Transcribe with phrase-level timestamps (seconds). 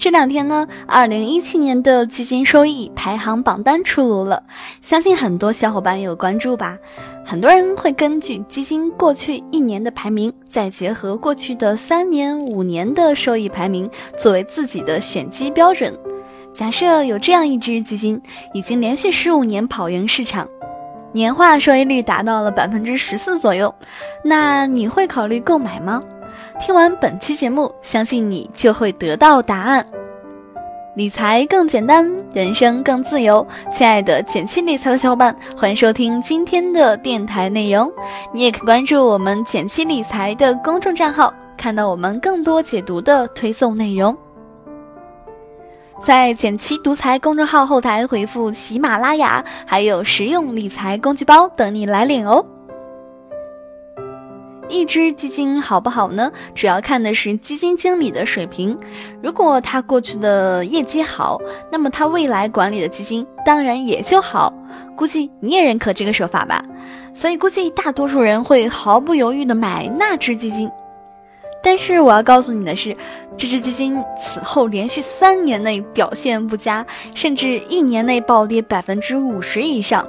[0.00, 4.42] 这两天呢，二零一七年的基金收益排行榜单出炉了，
[4.80, 6.78] 相信很多小伙伴有关注吧。
[7.22, 15.94] 很多人会根据基金过去一年的排名，再结合过去的三年、五年的收益排名，作为自己的选基标准。
[16.54, 18.18] 假设有这样一只基金，
[18.54, 20.48] 已经连续十五年跑赢市场，
[21.12, 23.74] 年化收益率达到了百分之十四左右，
[24.24, 26.00] 那你会考虑购买吗？
[26.60, 29.84] 听完本期节目，相信你就会得到答案。
[30.94, 33.44] 理财更简单，人生更自由。
[33.72, 37.90] 亲爱的简七理财的小伙伴，欢迎收听今天的电台内容。
[38.34, 44.14] 你也可以关注我们简七理财的公众账号，看到我们更多解读的推送内容。
[45.98, 52.44] 在简七独裁公众号后台回复“喜马拉雅”，还有实用理财工具包等你来领哦。
[54.70, 56.30] 一只基金好不好呢？
[56.54, 58.78] 主要看的是基金经理的水平。
[59.22, 64.52] 如果他过去的业绩好，那么他未来管理的基金当然也就好。
[64.96, 66.64] 估计你也认可这个说法吧？
[67.12, 70.70] 所以估计大多数人会毫不犹豫的买那只基金。
[71.62, 72.96] 但是我要告诉你的是，
[73.36, 80.06] 这只基金此后连续三年内表现不佳，甚至一年内暴跌百分之五十以上。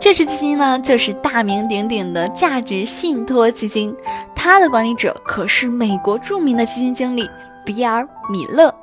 [0.00, 3.94] 这只基金呢，就是大名鼎鼎的价值信托基金，
[4.34, 7.28] 它的管理者可是美国著名的基金经理
[7.64, 8.74] 比尔·米勒。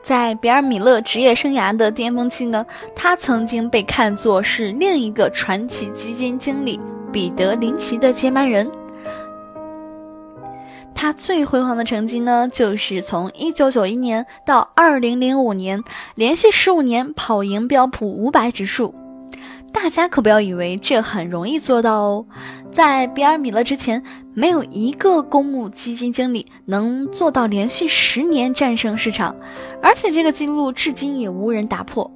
[0.00, 2.64] 在比尔·米勒职业生涯的巅峰期呢，
[2.94, 6.78] 他曾经被看作是另一个传奇基金经理
[7.10, 8.70] 彼得·林奇的接班人。
[10.94, 15.82] 他最辉煌的成绩呢，就是从1991年到2005年，
[16.14, 18.94] 连续15年跑赢标普500指数。
[19.74, 22.26] 大家可不要以为这很容易做到哦，
[22.70, 29.34] 在比尔·米勒之前，没有一个公募基金经理能做到连续十年战胜市场，
[29.82, 32.10] 而且这个记录至今也无人打破。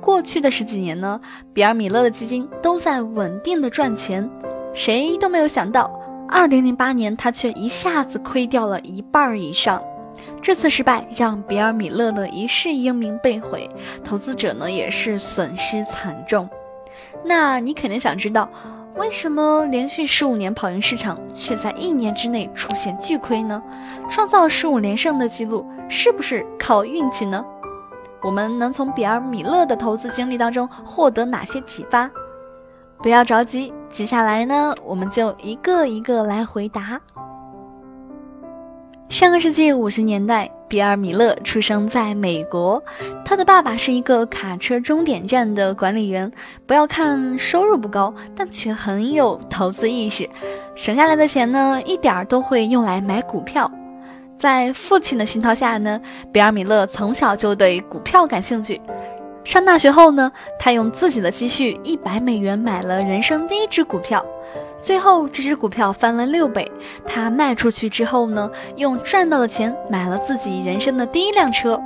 [0.00, 1.20] 过去的十几年呢，
[1.52, 4.28] 比尔·米勒的基金都在稳定的赚钱，
[4.74, 5.88] 谁都没有想到
[6.30, 9.80] ，2008年他却一下子亏掉了一半以上。
[10.42, 13.68] 这次失败让比尔·米勒的一世英名被毁，
[14.02, 16.48] 投资者呢也是损失惨重。
[17.24, 18.48] 那你肯定想知道，
[18.96, 23.62] 为什么连续十五年跑赢市场，却在一年之内出现巨亏呢？
[24.08, 27.44] 创造十五连胜的记录是不是靠运气呢？
[28.22, 32.10] 我们能从比尔·米勒的投资经历当中获得哪些启发？
[33.02, 37.00] 不要着急，接下来呢，我们就一个一个来回答。
[39.08, 40.50] 上个世纪五十年代。
[40.70, 42.80] 比尔·米勒出生在美国，
[43.24, 46.30] 他的爸爸是一个卡车终点站的管理员。
[46.64, 50.30] 不要看收入不高，但却很有投资意识。
[50.76, 53.68] 省下来的钱呢，一点儿都会用来买股票。
[54.36, 56.00] 在父亲的熏陶下呢，
[56.32, 58.80] 比尔·米勒从小就对股票感兴趣。
[59.42, 64.24] 上大学后呢，他用自己的积蓄一百美元买了人生第一只股票。
[64.80, 66.70] 最后，这只股票翻了六倍。
[67.06, 71.80] 他卖出去之后呢，用赚到的钱买了自己人生的第一辆车。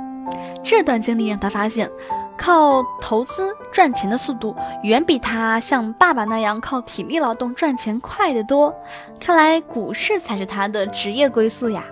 [0.63, 1.89] 这段经历让他发现，
[2.37, 8.73] 靠投资赚钱的速度远比他像爸爸那样靠体力劳动赚钱快得多。
[9.19, 11.83] 看来股市才是他的职业归宿呀。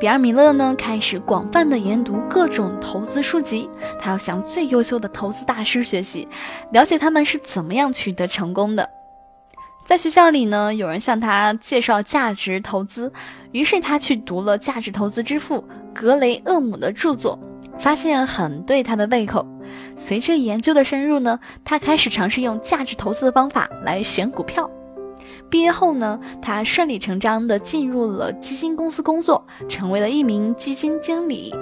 [0.00, 6.28] 比尔·米勒呢，开始广泛的研读各种投资书籍，他要向最优秀的投资大师学习，
[6.70, 8.88] 了解他们是怎么样取得成功的。
[9.84, 13.12] 在学校里呢，有人向他介绍价值投资，
[13.50, 17.36] 于是他去读了价值投资之父格雷厄姆的著作，
[17.76, 19.44] 发现很对他的胃口。
[19.96, 24.70] 随着研究的深入呢，他开始尝试用价值投资的方法来选股票。
[25.50, 31.54] 毕业后呢，他顺理成章地进入了基金公司工作，成为了一名基金经理。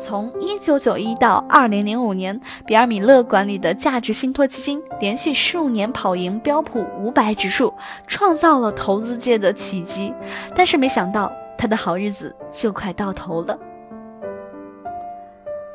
[0.00, 7.72] 从一九九一到二零零五年，比尔·米勒管理的价值信托基金连续十五年跑赢标普五百指数，
[8.06, 10.12] 创造了投资界的奇迹。
[10.54, 13.58] 但是没想到，他的好日子就快到头了。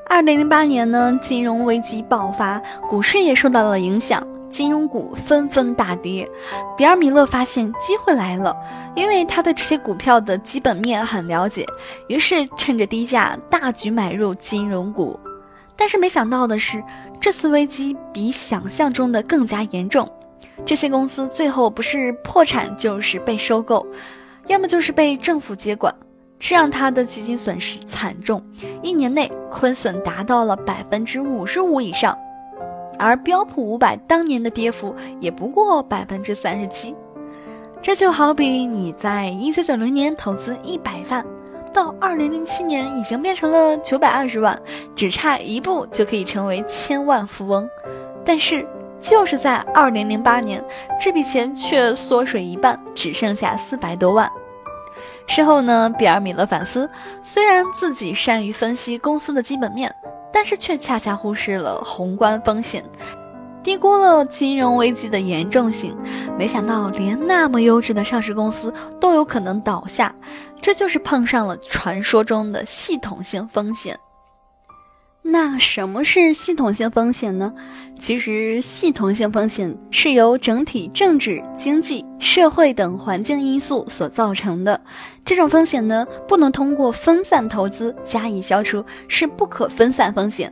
[0.08, 4.22] 二零零八年呢，金融危机爆发，股市也受到了影响。
[4.50, 6.30] 金融股纷纷大跌，
[6.76, 8.56] 比尔·米勒发现机会来了，
[8.96, 11.66] 因为他对这些股票的基本面很了解，
[12.08, 15.20] 于是趁着低价大举买入金融股。
[15.78, 16.84] 但是没想到的是，
[17.22, 20.10] 这次危机比想象中的更加严重，
[20.66, 23.88] 这些公司最后不是破产就是被收购，
[24.48, 25.94] 要么就是被政府接管，
[26.38, 28.44] 这让他的基金损失惨重，
[28.82, 32.18] 一年内亏损达到了百分之五十五以上。
[33.00, 36.94] 而标普五百当年的跌幅也不过百分之三十七，
[37.82, 41.26] 这就好比你在一九九零年投资一百万，
[41.74, 44.62] 到二零零七年已经变成了九百二十万，
[44.96, 47.68] 只差一步就可以成为千万富翁。
[48.26, 48.68] 但是
[49.00, 50.62] 就是在二零零八年，
[51.00, 54.30] 这笔钱却缩水一半，只剩下四百多万。
[55.26, 56.90] 事后呢，比尔·米勒反思，
[57.22, 59.94] 虽然自己善于分析公司的基本面，
[60.32, 62.84] 但是却恰恰忽视了宏观风险。
[63.62, 65.96] 低估了金融危机的严重性，
[66.38, 70.16] 没想到连那么优质的上市公司都有可能倒下，
[70.62, 74.00] 这就是碰上了传说中的系统性风险。
[75.22, 77.54] 那什么是系统性风险呢？
[78.00, 84.80] 其实，系统性风险是由整体政治、经济、社会等环境因素所造成的。
[85.26, 90.52] 这种风险呢，不能通过分散投资加以消除，是不可分散风险。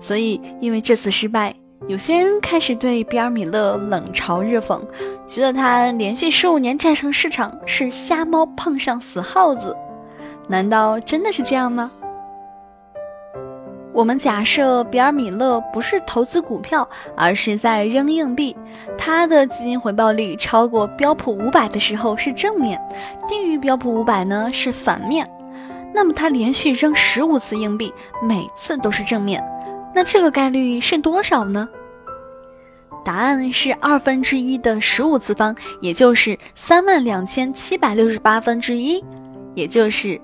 [0.00, 1.54] 所以，因为这次失败。
[1.86, 4.80] 有些人开始对比尔·米勒冷嘲热讽，
[5.26, 9.76] 觉得他连续十五年战胜市场是瞎猫碰上死耗子。
[10.48, 11.92] 难道真的是这样吗？
[13.96, 18.54] 我们假设比尔·米勒不是投资股票，而是在扔硬币，
[18.98, 22.78] 他的基金回报率超过标普五百的时候是正面，
[23.26, 25.26] 低于标普五百呢是反面。
[25.94, 27.90] 那么他连续扔十五次硬币，
[28.22, 29.42] 每次都是正面。
[29.94, 31.66] 那这个概率是多少呢？
[33.02, 39.02] 答案是二分之一的十五次方，也就是三万两千七百六十八分之一，
[39.54, 40.20] 也就是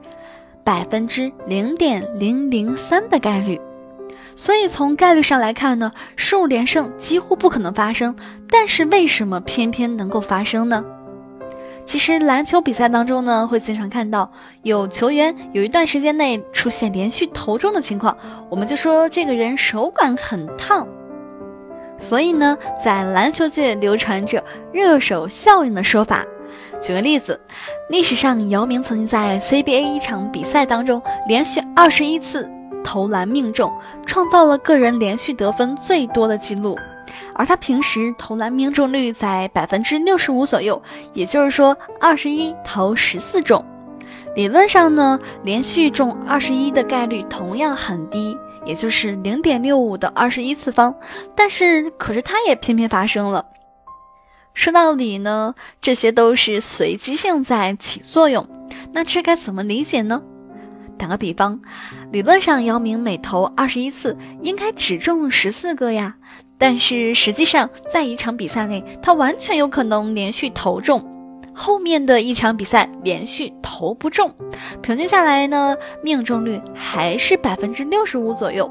[0.65, 3.61] 百分之零点零零三的概率。
[4.35, 8.17] 所以从概率上来看呢，十五连胜几乎不可能发生。
[8.49, 10.85] 但是为什么偏偏能够发生呢？
[11.85, 14.31] 其实篮球比赛当中呢，会经常看到
[14.63, 18.17] 有球员有一段时间内出现连续投中的情况，
[18.49, 20.87] 我们就说这个人手感很烫。
[21.99, 24.43] 所以呢，在篮球界流传着
[24.73, 26.25] “热手效应”的说法。
[26.83, 27.41] 举个例子，
[27.89, 32.51] 历史上姚明曾经在 CBA 一场比赛当中连续二十一次
[32.83, 33.73] 投篮命中，
[34.05, 36.77] 创造了个人连续得分最多的记录。
[37.35, 40.83] 而他平时投篮命中率在百分之六十五左右，
[41.15, 43.65] 也就是说二十一投十四中。
[44.35, 50.93] 理论上呢，连续中二十一的概率同样很低，也就是零点六五的二十一次方。
[51.37, 53.45] 但是，可是他也偏偏发生了。
[54.55, 58.47] 说到底呢，这些都是随机性在起作用。
[58.93, 60.23] 那这该怎么理解呢？
[60.99, 61.61] 打个比方，
[62.13, 66.15] 理论上姚明每投二十一次，应该只中十四个呀。
[66.59, 71.03] 但是实际上，在一场比赛内，他完全有可能连续投中，
[71.53, 74.33] 后面的一场比赛连续投不中，
[74.81, 78.71] 平均下来呢，命中率还是百分之六十五左右。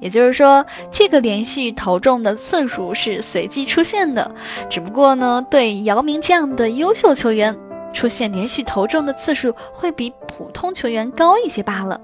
[0.00, 4.34] 也就是说，这个连续投中的次数是随机出现的，
[4.68, 7.56] 只不过呢，对姚明这样的优秀球员，
[7.92, 12.00] 出现连续投中的次数会比普通球员高一些罢了。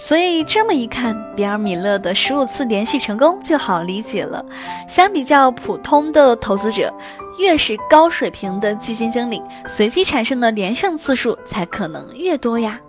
[0.00, 4.44] 所以这么一看，比尔·米勒的十五次连续成功就好理解了。
[4.88, 6.94] 相比较普通的投资者，
[7.36, 12.80] 越是高水平的基金经理，随机产生的连胜次数才可能越多呀。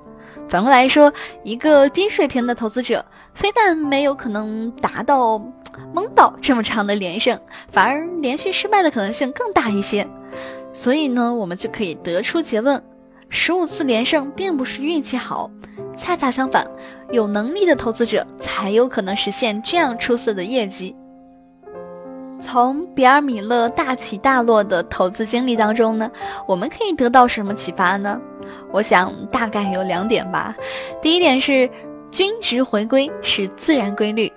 [0.47, 5.37] 反过来说，一个低水平的投资者，非但没有可能达到
[5.93, 7.39] 蒙岛这么长的连胜，
[7.71, 10.07] 反而连续失败的可能性更大一些。
[10.73, 12.81] 所以呢，我们就可以得出结论：
[13.29, 15.49] 十五次连胜并不是运气好。
[15.95, 16.65] 恰恰相反，
[17.11, 20.95] 有能力的投资者才有可能实现这样出色的业绩。
[22.39, 26.09] 从比尔·米勒大起大落的投资经历当中呢，
[26.47, 28.19] 我们可以得到什么启发呢？
[28.71, 30.55] 我想大概有两点吧。
[31.01, 31.69] 第一点是
[32.09, 34.31] 均值回归是自然规律。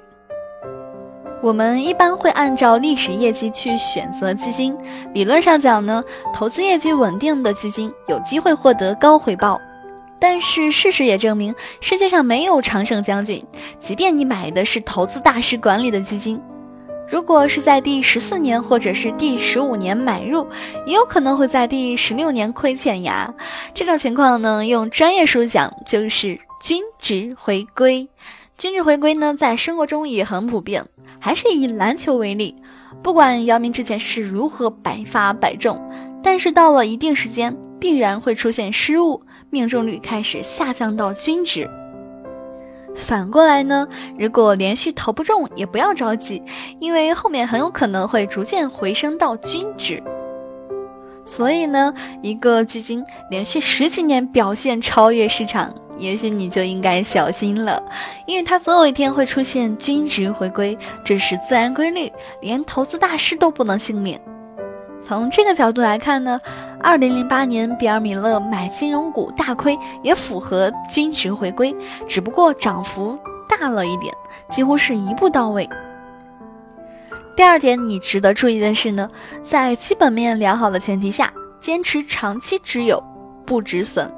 [1.43, 4.77] 我们一般会按照历史业绩去选择基金。
[5.13, 9.61] 理论上讲呢，投资业绩稳定的基金有机会获得高回报。
[10.21, 13.45] 但是事实也证明，世界上没有常胜将军。
[13.77, 16.41] 即便你买的是投资大师管理的基金，
[17.13, 20.49] 如果是在第十四年或者是第十五年买入，
[20.87, 23.35] 也有可能会在第十六年亏欠呀。
[23.75, 28.09] 这种情况呢，用专业术语讲就是均值回归。
[28.57, 30.87] 均值回归呢，在生活中也很普遍。
[31.21, 32.57] 还是以篮球为例，
[33.03, 35.79] 不管姚明之前是如何百发百中，
[36.23, 39.21] 但是到了一定时间，必然会出现失误。
[39.51, 41.69] 命中率开始下降到均值。
[42.95, 46.43] 反过来呢，如果连续投不中，也不要着急，
[46.79, 50.03] 因为后面很有可能会逐渐回升到均值。
[51.25, 57.83] 所以呢，一个基金连续十几年表现超越市场，也许你就应该小心了，
[58.27, 64.21] 因为它总有一天会出现均值回归，这是自然规律，连投资大师都不能幸免。
[65.03, 66.41] 从这个角度来看呢，
[66.81, 71.75] 二零零八年比尔·米勒买金融股大亏，也符合均值回归，
[72.07, 73.19] 只不过涨幅
[73.49, 74.15] 大了一点，
[74.49, 75.69] 几乎是一步到位。
[77.37, 79.09] 第二点，你值得注意的是呢，
[79.43, 83.03] 在基本面良好的前提下，坚持长期持有，
[83.45, 84.09] 不止损。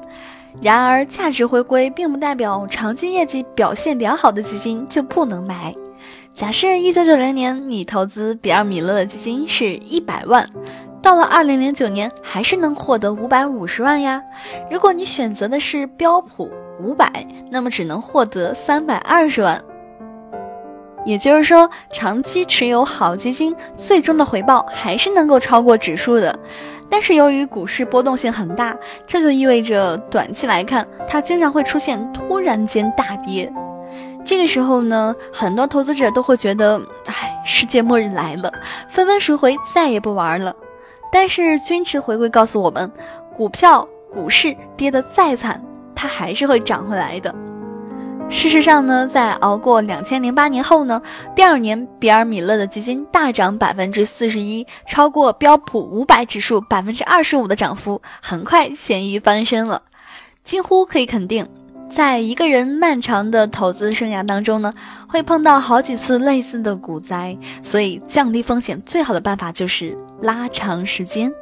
[0.61, 5.75] 然而，价值回归并不代表长期业绩表现良好的基金就不能买。
[6.35, 10.45] 假设一九九零年你投资比尔·米勒的基金是一百万，
[11.01, 14.21] 到了二零零九年还是能获得五百五十万呀。
[14.69, 16.51] 如果你选择的是标普
[16.83, 19.63] 五百，那么只能获得三百二十万。
[21.07, 26.37] 也就是说，长期持有好基金，最终的回报还是能够超过指数的。
[26.91, 28.77] 但是由于股市波动性很大，
[29.07, 33.53] 这就意味着短期来看，它经常会出现突然间大跌。
[34.25, 38.51] 这个时候呢，很多投资者都会觉得，哎，世界末日来了，
[38.89, 40.55] 纷纷赎回，再也不玩了。
[41.13, 42.91] 但是均值回归告诉我们，
[43.35, 45.63] 股票、股市跌得再惨，
[45.95, 47.35] 它还是会涨回来的。
[48.31, 51.01] 事实上呢，在熬过两千零八年后呢，
[51.37, 59.83] 第二年比尔·米勒的基金大涨百分之四十一，超过标普五百指数百分之二十五的涨幅，很快咸鱼翻身了。
[60.43, 61.47] 几乎可以肯定。
[61.89, 64.73] 在一个人漫长的投资生涯当中呢，
[65.07, 71.33] 会碰到好几次类似的股灾，所以降低风险最好的办法就是拉长时间。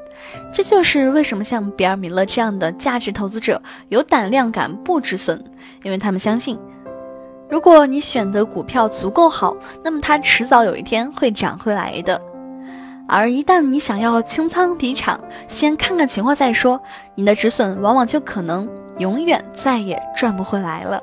[0.53, 5.43] 这就是为什么像比尔·米勒这样的价值投资者有胆量敢不止损，
[5.83, 6.59] 因为他们相信，
[7.49, 12.21] 如果你选的股票足够好，那么它迟早有一天会涨回来的。
[13.09, 15.19] 而一旦你想要清仓离场，
[15.49, 16.81] 先看看情况再说，
[17.15, 18.69] 你的止损往往就可能。
[18.99, 21.03] 永远再也赚不回来了。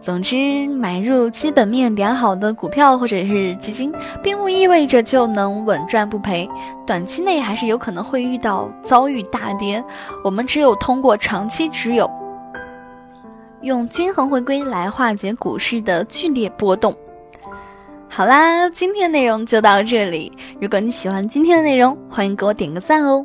[0.00, 3.90] 总之，买入基本面良好的股票或者是基金，
[4.22, 6.46] 并不意味着就能稳赚不赔，
[6.86, 9.82] 短期内还是有可能会遇到遭遇大跌。
[10.22, 12.10] 我们只有通过长期持有，
[13.62, 16.94] 用均衡回归来化解股市的剧烈波动。
[18.10, 20.30] 好啦，今天的内容就到这里。
[20.60, 23.24] 如果你喜欢今天的内容，欢迎给我点个赞哦。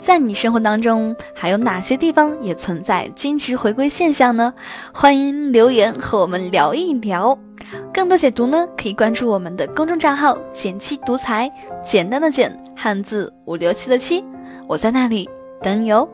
[0.00, 4.52] 在你生活当中，还有哪些地方也存在均值回归现象呢？
[4.94, 7.38] 欢迎留言和我们聊一聊。
[7.92, 11.52] 更多解读呢，可以关注我们的公众账号“简七独裁”，
[11.84, 14.24] 简单的简，汉字五六七的七，
[14.66, 15.28] 我在那里
[15.62, 16.08] 等你哦。